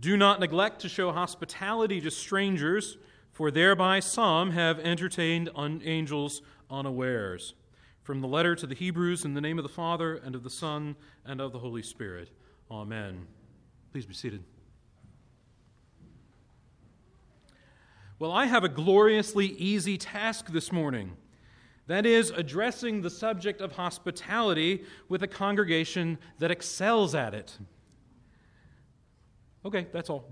[0.00, 2.96] Do not neglect to show hospitality to strangers,
[3.32, 6.40] for thereby some have entertained un- angels
[6.70, 7.54] unawares.
[8.02, 10.50] From the letter to the Hebrews, in the name of the Father, and of the
[10.50, 12.30] Son, and of the Holy Spirit.
[12.70, 13.26] Amen.
[13.92, 14.42] Please be seated.
[18.18, 21.16] Well, I have a gloriously easy task this morning.
[21.88, 27.58] That is, addressing the subject of hospitality with a congregation that excels at it.
[29.64, 30.24] Okay, that's all.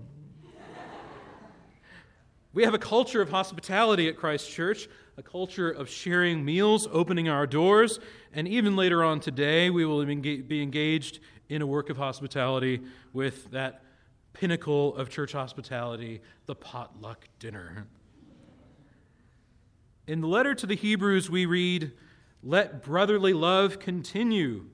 [2.53, 7.29] we have a culture of hospitality at Christ Church, a culture of sharing meals, opening
[7.29, 7.99] our doors,
[8.33, 12.81] and even later on today, we will be engaged in a work of hospitality
[13.13, 13.83] with that
[14.33, 17.85] pinnacle of church hospitality, the potluck dinner.
[20.07, 21.91] In the letter to the Hebrews, we read,
[22.41, 24.65] Let brotherly love continue.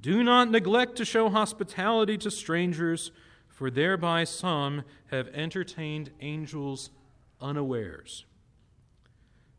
[0.00, 3.10] Do not neglect to show hospitality to strangers
[3.52, 6.90] for thereby some have entertained angels
[7.40, 8.24] unawares.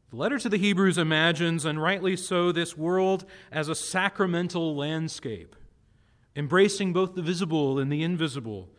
[0.10, 5.56] The letter to the Hebrews imagines, and rightly so, this world as a sacramental landscape,
[6.36, 8.70] embracing both the visible and the invisible,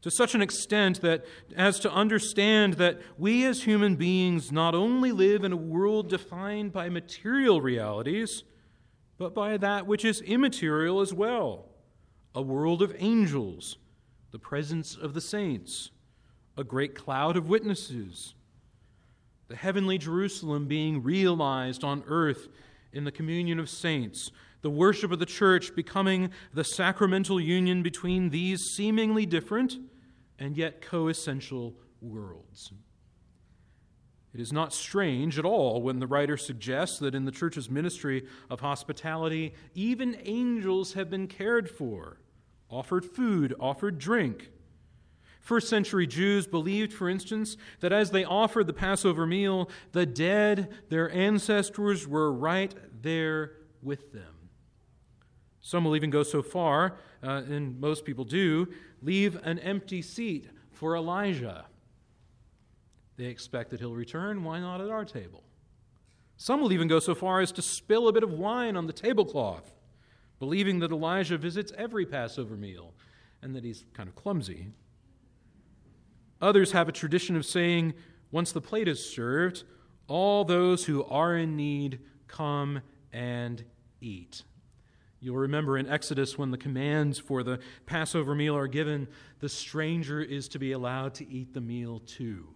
[0.00, 5.12] to such an extent that as to understand that we as human beings not only
[5.12, 8.42] live in a world defined by material realities,
[9.18, 11.68] but by that which is immaterial as well
[12.34, 13.76] a world of angels
[14.32, 15.90] the presence of the saints,
[16.56, 18.34] a great cloud of witnesses,
[19.48, 22.48] the heavenly Jerusalem being realized on earth
[22.92, 24.30] in the communion of saints,
[24.62, 29.76] the worship of the church becoming the sacramental union between these seemingly different
[30.38, 32.72] and yet coessential worlds.
[34.34, 38.24] It is not strange at all when the writer suggests that in the church's ministry
[38.48, 42.16] of hospitality, even angels have been cared for
[42.72, 44.50] offered food, offered drink.
[45.40, 50.72] First century Jews believed, for instance, that as they offered the Passover meal, the dead,
[50.88, 53.52] their ancestors, were right there
[53.82, 54.48] with them.
[55.60, 58.68] Some will even go so far, uh, and most people do,
[59.02, 61.66] leave an empty seat for Elijah.
[63.16, 64.42] They expect that he'll return.
[64.44, 65.42] Why not at our table?
[66.36, 68.92] Some will even go so far as to spill a bit of wine on the
[68.92, 69.72] tablecloth
[70.42, 72.92] believing that Elijah visits every Passover meal
[73.42, 74.66] and that he's kind of clumsy.
[76.40, 77.94] Others have a tradition of saying,
[78.32, 79.62] once the plate is served,
[80.08, 82.80] all those who are in need come
[83.12, 83.62] and
[84.00, 84.42] eat.
[85.20, 89.06] You'll remember in Exodus when the commands for the Passover meal are given,
[89.38, 92.48] the stranger is to be allowed to eat the meal too.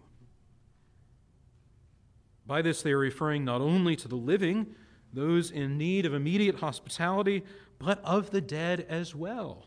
[2.45, 4.75] By this, they are referring not only to the living,
[5.13, 7.43] those in need of immediate hospitality,
[7.79, 9.65] but of the dead as well,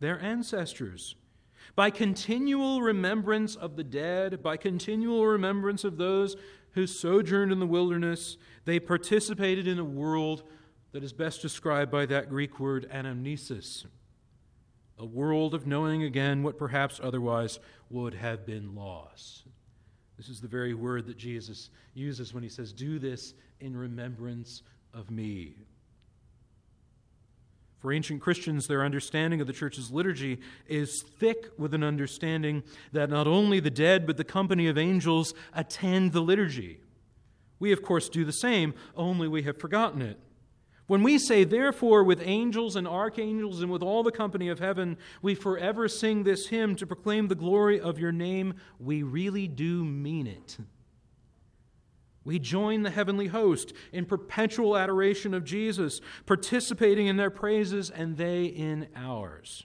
[0.00, 1.14] their ancestors.
[1.74, 6.36] By continual remembrance of the dead, by continual remembrance of those
[6.72, 10.42] who sojourned in the wilderness, they participated in a world
[10.92, 13.84] that is best described by that Greek word anamnesis,
[14.98, 17.58] a world of knowing again what perhaps otherwise
[17.90, 19.44] would have been lost.
[20.16, 24.62] This is the very word that Jesus uses when he says, Do this in remembrance
[24.94, 25.56] of me.
[27.86, 33.10] For ancient Christians, their understanding of the church's liturgy is thick with an understanding that
[33.10, 36.80] not only the dead, but the company of angels attend the liturgy.
[37.60, 40.18] We, of course, do the same, only we have forgotten it.
[40.88, 44.96] When we say, therefore, with angels and archangels and with all the company of heaven,
[45.22, 49.84] we forever sing this hymn to proclaim the glory of your name, we really do
[49.84, 50.56] mean it.
[52.26, 58.16] We join the heavenly host in perpetual adoration of Jesus, participating in their praises and
[58.16, 59.64] they in ours.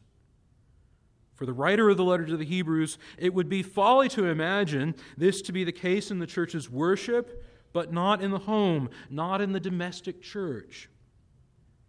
[1.34, 4.94] For the writer of the letter to the Hebrews, it would be folly to imagine
[5.18, 9.42] this to be the case in the church's worship, but not in the home, not
[9.42, 10.88] in the domestic church.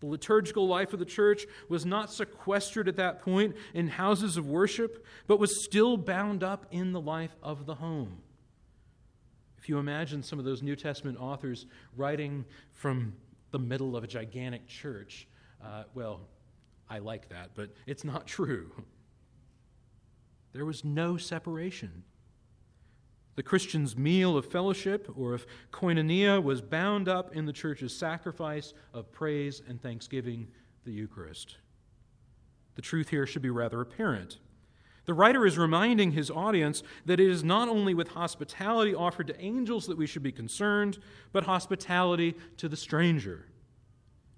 [0.00, 4.48] The liturgical life of the church was not sequestered at that point in houses of
[4.48, 8.22] worship, but was still bound up in the life of the home.
[9.62, 11.66] If you imagine some of those New Testament authors
[11.96, 13.12] writing from
[13.52, 15.28] the middle of a gigantic church,
[15.64, 16.22] uh, well,
[16.90, 18.72] I like that, but it's not true.
[20.52, 22.02] There was no separation.
[23.36, 28.74] The Christian's meal of fellowship or of koinonia was bound up in the church's sacrifice
[28.92, 30.48] of praise and thanksgiving,
[30.84, 31.58] the Eucharist.
[32.74, 34.38] The truth here should be rather apparent.
[35.04, 39.40] The writer is reminding his audience that it is not only with hospitality offered to
[39.40, 40.98] angels that we should be concerned,
[41.32, 43.46] but hospitality to the stranger.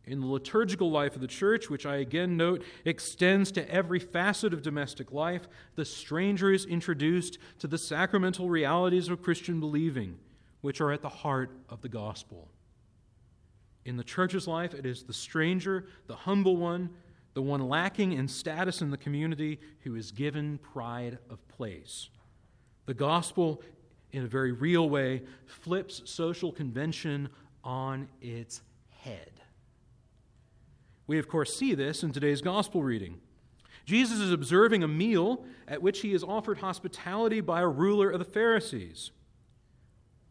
[0.07, 4.53] in the liturgical life of the church, which I again note extends to every facet
[4.53, 10.19] of domestic life, the stranger is introduced to the sacramental realities of Christian believing,
[10.61, 12.49] which are at the heart of the gospel.
[13.85, 16.91] In the church's life, it is the stranger, the humble one,
[17.35, 22.09] the one lacking in status in the community who is given pride of place.
[22.87, 23.63] The gospel,
[24.13, 27.29] in a very real way, flips social convention
[27.63, 29.41] on its head.
[31.07, 33.21] We, of course, see this in today's gospel reading.
[33.85, 38.19] Jesus is observing a meal at which he is offered hospitality by a ruler of
[38.19, 39.11] the Pharisees.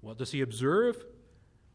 [0.02, 1.06] What does he observe?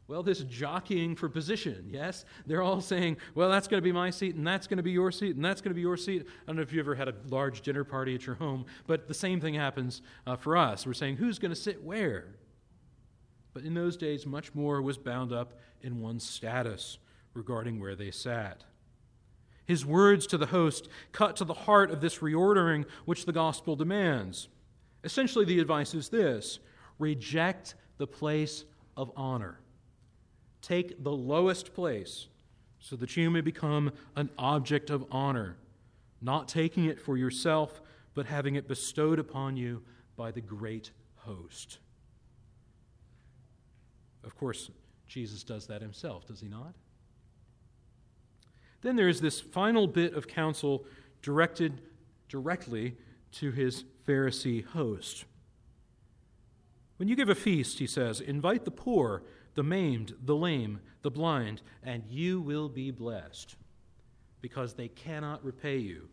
[0.09, 2.25] Well, this jockeying for position, yes?
[2.47, 4.91] They're all saying, well, that's going to be my seat, and that's going to be
[4.91, 6.23] your seat, and that's going to be your seat.
[6.27, 9.07] I don't know if you ever had a large dinner party at your home, but
[9.07, 10.87] the same thing happens uh, for us.
[10.87, 12.37] We're saying, who's going to sit where?
[13.53, 16.97] But in those days, much more was bound up in one's status
[17.35, 18.65] regarding where they sat.
[19.67, 23.77] His words to the host cut to the heart of this reordering which the gospel
[23.77, 24.49] demands.
[25.05, 26.61] Essentially, the advice is this
[26.99, 28.65] reject the place
[28.97, 29.61] of honor.
[30.61, 32.27] Take the lowest place
[32.81, 35.57] so that you may become an object of honor,
[36.21, 37.81] not taking it for yourself,
[38.15, 39.83] but having it bestowed upon you
[40.17, 41.79] by the great host.
[44.25, 44.71] Of course,
[45.07, 46.75] Jesus does that himself, does he not?
[48.83, 50.85] Then there is this final bit of counsel
[51.23, 51.81] directed
[52.29, 52.97] directly
[53.33, 55.25] to his Pharisee host.
[56.97, 59.23] When you give a feast, he says, invite the poor,
[59.59, 63.57] the maimed, the lame, the blind, and you will be blessed,
[64.41, 66.09] because they cannot repay you.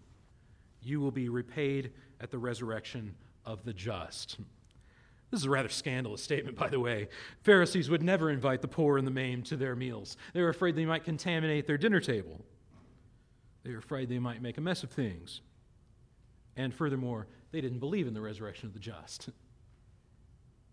[0.82, 3.14] You will be repaid at the resurrection
[3.46, 4.38] of the just.
[5.30, 7.08] This is a rather scandalous statement, by the way.
[7.44, 10.18] Pharisees would never invite the poor and the maimed to their meals.
[10.34, 12.44] They were afraid they might contaminate their dinner table.
[13.64, 15.42] They were afraid they might make a mess of things.
[16.58, 19.30] And furthermore, they didn't believe in the resurrection of the just.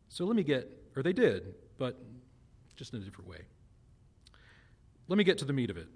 [0.09, 2.03] So let me get, or they did, but
[2.77, 3.43] just in a different way.
[5.09, 5.89] Let me get to the meat of it.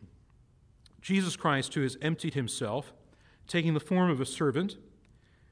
[1.01, 2.93] Jesus Christ, who has emptied himself,
[3.47, 4.77] taking the form of a servant,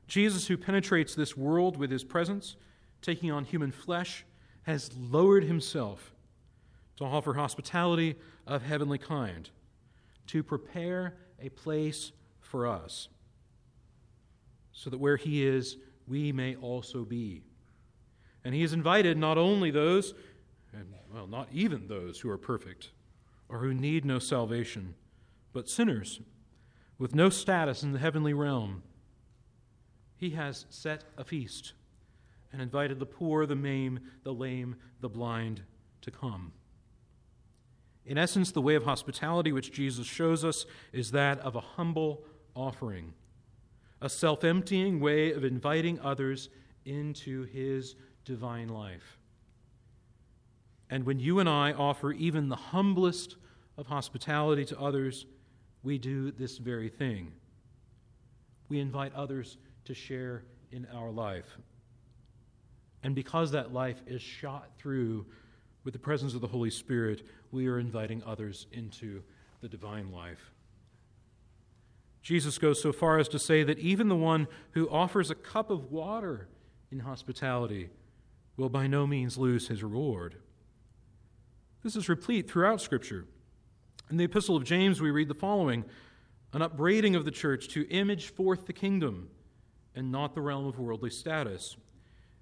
[0.06, 2.56] Jesus, who penetrates this world with his presence,
[3.00, 4.24] taking on human flesh,
[4.64, 6.14] has lowered himself
[6.96, 8.16] to offer hospitality
[8.46, 9.50] of heavenly kind,
[10.26, 13.08] to prepare a place for us,
[14.72, 15.76] so that where He is,
[16.06, 17.42] we may also be.
[18.44, 20.14] And He has invited not only those,
[20.76, 22.90] and well, not even those who are perfect
[23.48, 24.94] or who need no salvation,
[25.52, 26.20] but sinners
[26.98, 28.82] with no status in the heavenly realm.
[30.16, 31.72] He has set a feast
[32.52, 35.62] and invited the poor, the maimed, the lame, the blind
[36.02, 36.52] to come.
[38.06, 42.24] In essence, the way of hospitality which Jesus shows us is that of a humble
[42.54, 43.14] offering,
[44.00, 46.48] a self emptying way of inviting others
[46.84, 49.18] into his divine life.
[50.94, 53.35] And when you and I offer even the humblest
[53.76, 55.26] of hospitality to others,
[55.82, 57.32] we do this very thing.
[58.69, 61.58] We invite others to share in our life.
[63.02, 65.26] And because that life is shot through
[65.82, 69.20] with the presence of the Holy Spirit, we are inviting others into
[69.62, 70.52] the divine life.
[72.23, 75.70] Jesus goes so far as to say that even the one who offers a cup
[75.70, 76.46] of water
[76.93, 77.91] in hospitality
[78.56, 80.36] will by no means lose his reward.
[81.84, 83.26] This is replete throughout Scripture.
[84.10, 85.84] In the Epistle of James, we read the following
[86.55, 89.29] an upbraiding of the church to image forth the kingdom
[89.94, 91.76] and not the realm of worldly status.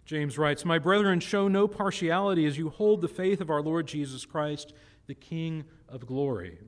[0.04, 3.88] James writes, My brethren, show no partiality as you hold the faith of our Lord
[3.88, 4.74] Jesus Christ,
[5.08, 6.58] the King of glory.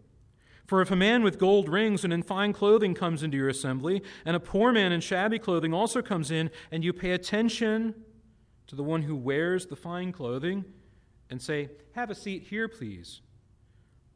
[0.66, 4.02] For if a man with gold rings and in fine clothing comes into your assembly,
[4.24, 7.94] and a poor man in shabby clothing also comes in, and you pay attention
[8.66, 10.64] to the one who wears the fine clothing,
[11.30, 13.20] and say, Have a seat here, please.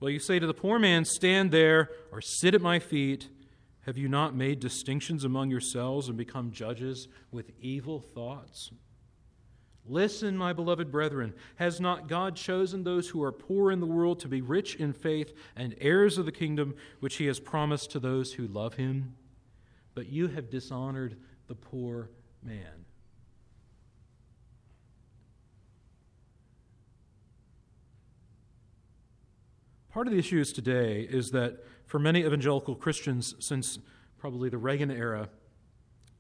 [0.01, 3.29] Well, you say to the poor man, Stand there or sit at my feet.
[3.83, 8.71] Have you not made distinctions among yourselves and become judges with evil thoughts?
[9.87, 14.21] Listen, my beloved brethren, has not God chosen those who are poor in the world
[14.21, 17.99] to be rich in faith and heirs of the kingdom which he has promised to
[17.99, 19.15] those who love him?
[19.95, 22.11] But you have dishonored the poor
[22.43, 22.85] man.
[29.99, 33.81] Part of the issues today is that for many evangelical Christians since
[34.17, 35.29] probably the Reagan era,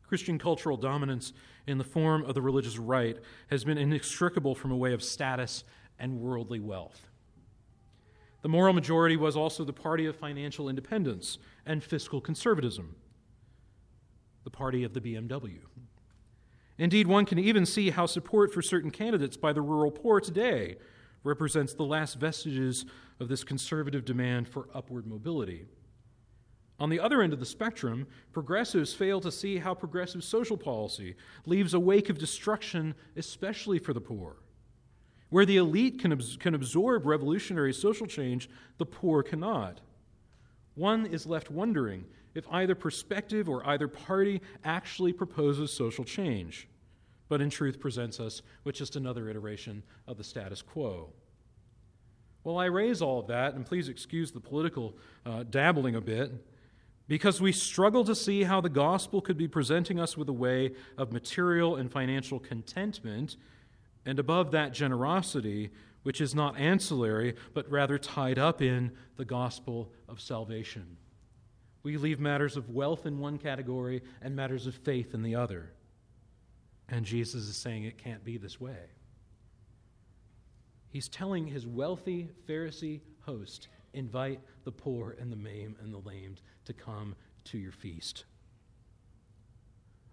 [0.05, 1.33] Christian cultural dominance
[1.69, 3.17] in the form of the religious right
[3.53, 5.63] has been inextricable from a way of status
[5.97, 7.07] and worldly wealth.
[8.43, 12.97] The moral majority was also the party of financial independence and fiscal conservatism,
[14.43, 15.61] the party of the BMW.
[16.79, 20.79] Indeed, one can even see how support for certain candidates by the rural poor today
[21.25, 22.85] represents the last vestiges
[23.21, 25.67] of this conservative demand for upward mobility.
[26.81, 31.17] On the other end of the spectrum, progressives fail to see how progressive social policy
[31.45, 34.37] leaves a wake of destruction, especially for the poor.
[35.31, 38.49] Where the elite can, can absorb revolutionary social change,
[38.79, 39.81] the poor cannot.
[40.75, 46.69] One is left wondering if either perspective or either party actually proposes social change,
[47.29, 51.13] but in truth presents us with just another iteration of the status quo.
[52.45, 56.33] Well, I raise all of that, and please excuse the political uh, dabbling a bit,
[57.07, 60.73] because we struggle to see how the gospel could be presenting us with a way
[60.97, 63.37] of material and financial contentment,
[64.07, 65.71] and above that, generosity,
[66.05, 70.97] which is not ancillary, but rather tied up in the gospel of salvation.
[71.83, 75.73] We leave matters of wealth in one category and matters of faith in the other.
[76.89, 78.79] And Jesus is saying it can't be this way.
[80.91, 86.41] He's telling his wealthy Pharisee host, invite the poor and the maimed and the lamed
[86.65, 87.15] to come
[87.45, 88.25] to your feast.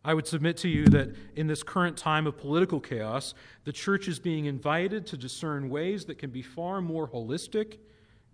[0.03, 4.08] I would submit to you that in this current time of political chaos, the church
[4.08, 7.79] is being invited to discern ways that can be far more holistic,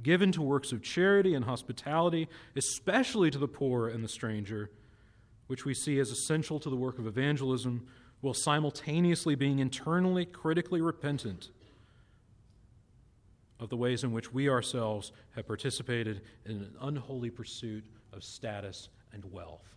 [0.03, 4.69] given to works of charity and hospitality, especially to the poor and the stranger,
[5.47, 7.87] which we see as essential to the work of evangelism,
[8.21, 11.49] while simultaneously being internally critically repentant
[13.59, 18.89] of the ways in which we ourselves have participated in an unholy pursuit of status
[19.13, 19.75] and wealth.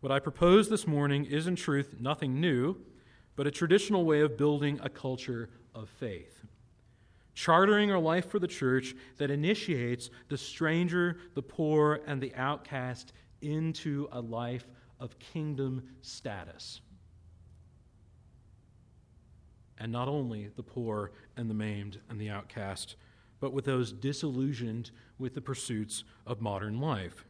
[0.00, 2.76] What I propose this morning is, in truth, nothing new,
[3.34, 6.44] but a traditional way of building a culture of faith.
[7.34, 13.12] Chartering a life for the church that initiates the stranger, the poor, and the outcast
[13.40, 14.66] into a life
[15.00, 16.80] of kingdom status
[19.78, 22.96] and not only the poor and the maimed and the outcast,
[23.40, 27.24] but with those disillusioned with the pursuits of modern life,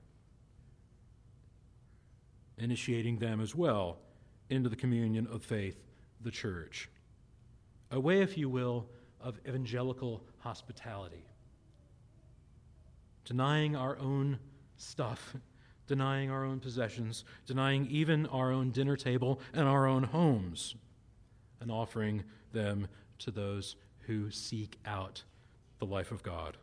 [2.57, 3.99] initiating them as well
[4.51, 5.85] into the communion of faith,
[6.23, 6.89] the church.
[7.91, 8.87] A way, if you will,
[9.21, 11.25] of evangelical hospitality.
[13.25, 14.39] Denying our own
[14.77, 15.35] stuff,
[15.89, 20.77] denying our own possessions, denying even our own dinner table and our own homes,
[21.61, 22.87] and offering them
[23.19, 23.75] to those
[24.07, 25.25] who seek out
[25.81, 26.57] the life of God.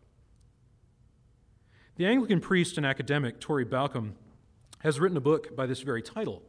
[1.98, 4.14] The Anglican priest and academic Torrey Balcom
[4.80, 6.42] has written a book by this very title,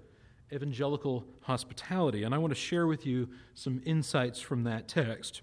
[0.52, 5.42] Evangelical Hospitality, and I want to share with you some insights from that text.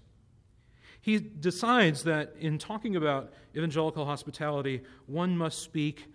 [1.00, 6.06] He decides that in talking about evangelical hospitality, one must speak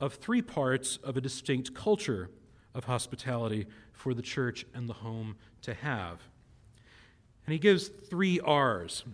[0.00, 2.30] of three parts of a distinct culture
[2.74, 6.20] of hospitality for the church and the home to have.
[7.46, 9.04] And he gives three R's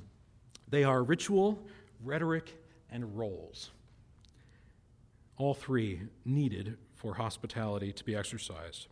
[0.69, 1.64] they are ritual,
[2.03, 2.57] rhetoric,
[2.91, 3.71] and roles.
[5.37, 8.88] All three needed for hospitality to be exercised.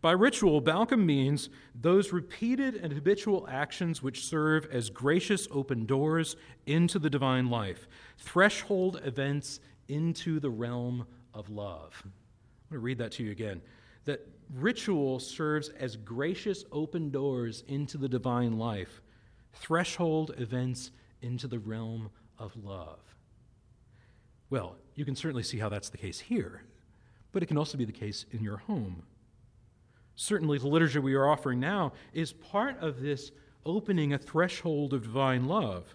[0.00, 1.48] By ritual, Balcom means
[1.80, 6.34] those repeated and habitual actions which serve as gracious open doors
[6.66, 7.86] into the divine life,
[8.18, 11.92] threshold events into the realm of love.
[12.04, 12.12] I'm
[12.70, 13.60] going to read that to you again.
[14.04, 19.00] That ritual serves as gracious open doors into the divine life,
[19.52, 23.00] threshold events into the realm of love.
[24.50, 26.62] Well, you can certainly see how that's the case here,
[27.32, 29.02] but it can also be the case in your home.
[30.14, 33.30] Certainly, the liturgy we are offering now is part of this
[33.64, 35.94] opening a threshold of divine love,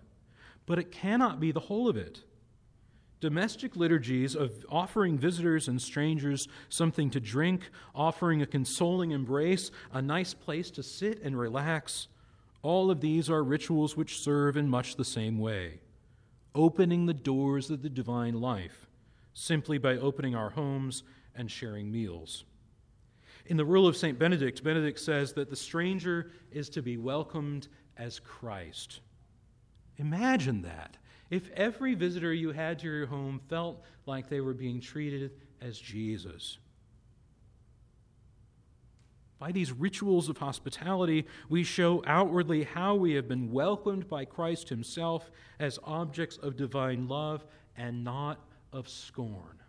[0.66, 2.24] but it cannot be the whole of it.
[3.20, 10.02] Domestic liturgies of offering visitors and strangers something to drink, offering a consoling embrace, a
[10.02, 12.08] nice place to sit and relax,
[12.62, 15.80] all of these are rituals which serve in much the same way,
[16.54, 18.88] opening the doors of the divine life
[19.38, 21.04] simply by opening our homes
[21.36, 22.44] and sharing meals.
[23.46, 24.18] In the Rule of St.
[24.18, 29.02] Benedict, Benedict says that the stranger is to be welcomed as Christ.
[29.98, 30.98] Imagine that
[31.30, 35.32] if every visitor you had to your home felt like they were being treated
[35.62, 36.58] as Jesus.
[39.40, 44.70] By these rituals of hospitality, we show outwardly how we have been welcomed by Christ
[44.70, 45.30] Himself
[45.60, 48.40] as objects of divine love and not
[48.74, 49.62] of scorn.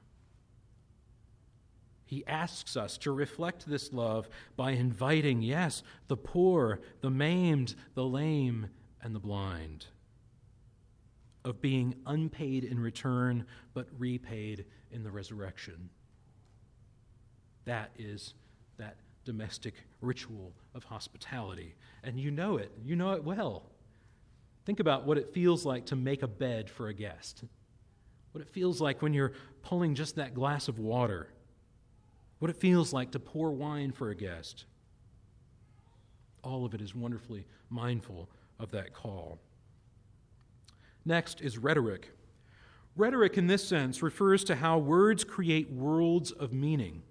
[2.06, 8.06] He asks us to reflect this love by inviting, yes, the poor, the maimed, the
[8.06, 8.70] lame,
[9.02, 9.84] and the blind.
[11.45, 15.88] Of being unpaid in return, but repaid in the resurrection.
[17.64, 18.35] That is
[18.78, 21.75] that domestic ritual of hospitality.
[22.02, 23.64] And you know it, you know it well.
[24.64, 27.45] Think about what it feels like to make a bed for a guest,
[28.33, 31.28] what it feels like when you're pulling just that glass of water,
[32.38, 34.64] what it feels like to pour wine for a guest.
[36.42, 38.28] All of it is wonderfully mindful
[38.59, 39.38] of that call.
[41.08, 42.10] Next is rhetoric.
[42.94, 47.02] Rhetoric, in this sense, refers to how words create worlds of meaning.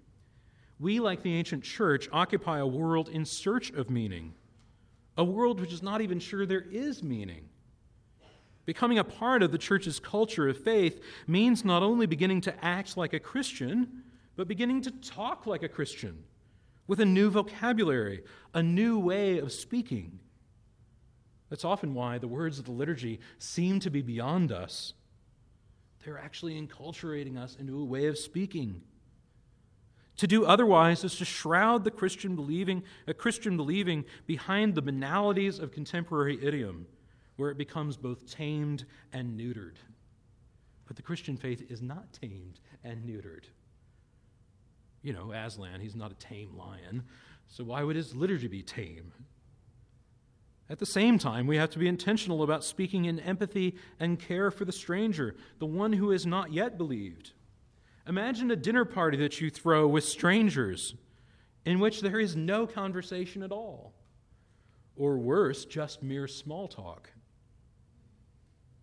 [0.78, 4.34] We, like the ancient church, occupy a world in search of meaning,
[5.16, 7.48] a world which is not even sure there is meaning.
[8.66, 12.96] Becoming a part of the church's culture of faith means not only beginning to act
[12.96, 14.04] like a Christian,
[14.36, 16.22] but beginning to talk like a Christian
[16.86, 18.22] with a new vocabulary,
[18.54, 20.20] a new way of speaking.
[21.50, 24.92] That's often why the words of the liturgy seem to be beyond us.
[26.04, 28.82] They're actually enculturating us into a way of speaking.
[30.18, 35.58] To do otherwise is to shroud the Christian believing, a Christian believing behind the banalities
[35.58, 36.86] of contemporary idiom,
[37.36, 39.76] where it becomes both tamed and neutered.
[40.86, 43.44] But the Christian faith is not tamed and neutered.
[45.02, 47.04] You know, Aslan, he's not a tame lion,
[47.46, 49.12] so why would his liturgy be tame?
[50.70, 54.50] At the same time, we have to be intentional about speaking in empathy and care
[54.50, 57.32] for the stranger, the one who has not yet believed.
[58.06, 60.94] Imagine a dinner party that you throw with strangers
[61.64, 63.94] in which there is no conversation at all,
[64.96, 67.10] or worse, just mere small talk.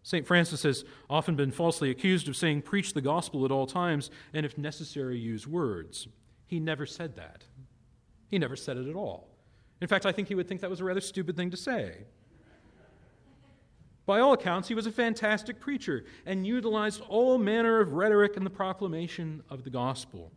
[0.04, 0.28] St.
[0.28, 4.46] Francis has often been falsely accused of saying, Preach the gospel at all times, and
[4.46, 6.08] if necessary, use words.
[6.46, 7.46] He never said that.
[8.28, 9.35] He never said it at all.
[9.82, 12.06] In fact, I think he would think that was a rather stupid thing to say.
[14.06, 18.44] By all accounts, he was a fantastic preacher and utilized all manner of rhetoric in
[18.44, 20.32] the proclamation of the gospel.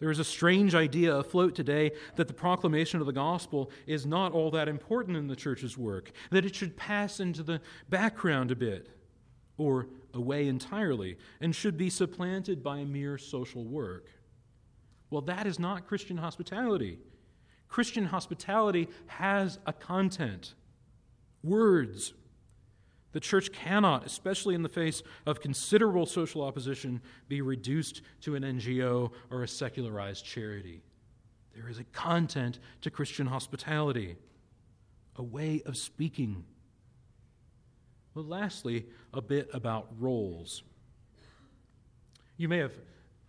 [0.00, 4.32] There is a strange idea afloat today that the proclamation of the gospel is not
[4.32, 8.56] all that important in the church's work, that it should pass into the background a
[8.56, 8.88] bit
[9.56, 14.08] or away entirely and should be supplanted by mere social work.
[15.10, 16.98] Well, that is not Christian hospitality.
[17.68, 20.54] Christian hospitality has a content
[21.42, 22.14] words.
[23.12, 28.42] The church cannot, especially in the face of considerable social opposition, be reduced to an
[28.42, 30.82] NGO or a secularized charity.
[31.54, 34.16] There is a content to Christian hospitality,
[35.16, 36.44] a way of speaking.
[38.14, 40.62] Well, lastly, a bit about roles.
[42.36, 42.72] You may have,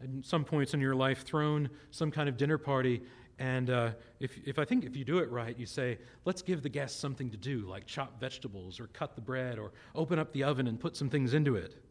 [0.02, 3.02] at some points in your life, thrown some kind of dinner party
[3.40, 6.62] and uh, if, if I think if you do it right, you say, let's give
[6.62, 10.34] the guests something to do, like chop vegetables or cut the bread or open up
[10.34, 11.82] the oven and put some things into it.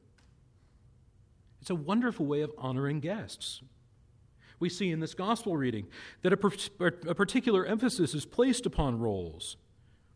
[1.63, 3.63] It's a wonderful way of honoring guests.
[4.61, 5.87] We see in this gospel reading
[6.23, 6.53] that a, per-
[7.09, 9.57] a particular emphasis is placed upon roles.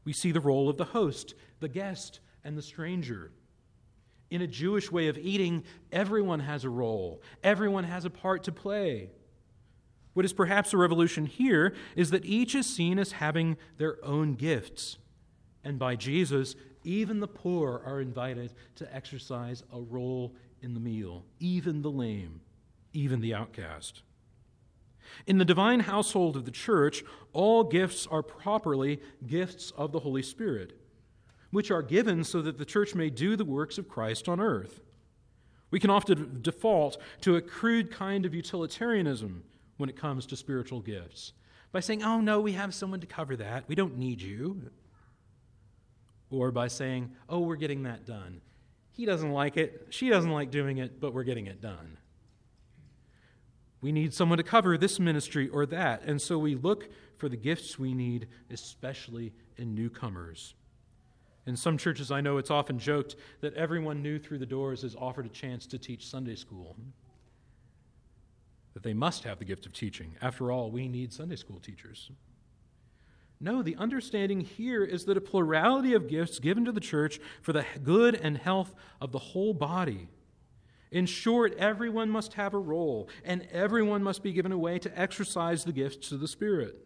[0.05, 3.33] We see the role of the host, the guest, and the stranger.
[4.31, 8.53] In a Jewish way of eating, everyone has a role, everyone has a part to
[8.53, 9.11] play.
[10.14, 14.35] What is perhaps a revolution here is that each is seen as having their own
[14.35, 14.98] gifts.
[15.64, 21.25] And by Jesus, even the poor are invited to exercise a role in the meal,
[21.38, 22.40] even the lame,
[22.92, 24.03] even the outcast.
[25.27, 30.22] In the divine household of the church, all gifts are properly gifts of the Holy
[30.22, 30.79] Spirit,
[31.51, 34.81] which are given so that the church may do the works of Christ on earth.
[35.70, 39.44] We can often default to a crude kind of utilitarianism
[39.83, 41.33] when it comes to spiritual gifts
[41.73, 43.64] by saying, oh, no, we have someone to cover that.
[43.66, 44.71] We don't need you.
[46.31, 48.42] Or by saying, oh, we're getting that done.
[48.92, 49.88] He doesn't like it.
[49.90, 51.99] She doesn't like doing it, but we're getting it done.
[53.81, 56.05] We need someone to cover this ministry or that.
[56.05, 60.55] And so we look for the gifts we need, especially in newcomers.
[61.45, 64.95] In some churches, I know it's often joked that everyone new through the doors is
[64.95, 66.77] offered a chance to teach Sunday school
[68.74, 70.16] that they must have the gift of teaching.
[70.20, 72.11] After all, we need Sunday school teachers.
[73.40, 77.52] No, the understanding here is that a plurality of gifts given to the church for
[77.52, 80.08] the good and health of the whole body.
[80.92, 85.00] In short, everyone must have a role, and everyone must be given a way to
[85.00, 86.76] exercise the gifts of the Spirit.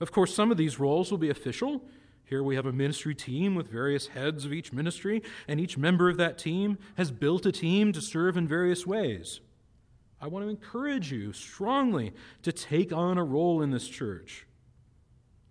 [0.00, 1.84] Of course, some of these roles will be official.
[2.24, 6.08] Here we have a ministry team with various heads of each ministry, and each member
[6.08, 9.40] of that team has built a team to serve in various ways.
[10.24, 14.46] I want to encourage you strongly to take on a role in this church,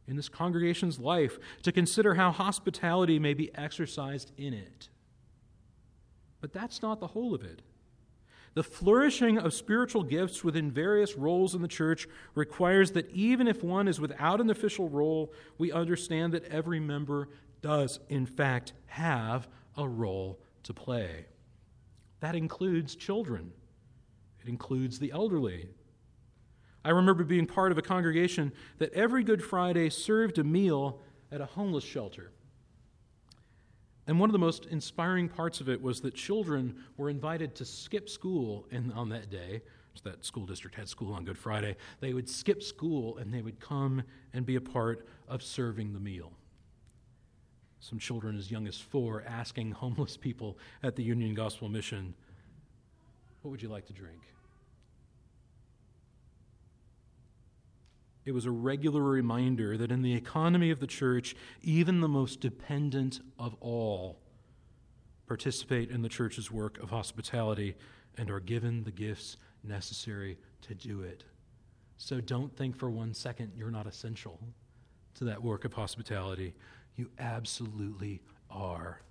[0.07, 4.89] in this congregation's life, to consider how hospitality may be exercised in it.
[6.41, 7.61] But that's not the whole of it.
[8.55, 13.63] The flourishing of spiritual gifts within various roles in the church requires that even if
[13.63, 17.29] one is without an official role, we understand that every member
[17.61, 21.27] does, in fact, have a role to play.
[22.21, 23.51] That includes children,
[24.43, 25.69] it includes the elderly.
[26.85, 30.99] I remember being part of a congregation that every Good Friday served a meal
[31.31, 32.31] at a homeless shelter.
[34.05, 37.65] And one of the most inspiring parts of it was that children were invited to
[37.65, 39.61] skip school in, on that day.
[39.95, 41.77] So that school district had school on Good Friday.
[42.01, 44.03] They would skip school and they would come
[44.33, 46.33] and be a part of serving the meal.
[47.79, 52.15] Some children as young as four asking homeless people at the Union Gospel Mission,
[53.43, 54.21] What would you like to drink?
[58.25, 62.39] It was a regular reminder that in the economy of the church, even the most
[62.39, 64.17] dependent of all
[65.27, 67.75] participate in the church's work of hospitality
[68.17, 71.25] and are given the gifts necessary to do it.
[71.97, 74.39] So don't think for one second you're not essential
[75.15, 76.53] to that work of hospitality.
[76.95, 79.01] You absolutely are.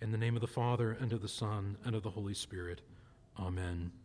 [0.00, 2.80] In the name of the Father, and of the Son, and of the Holy Spirit.
[3.38, 3.97] Amen.